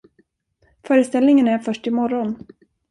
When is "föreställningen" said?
0.83-1.47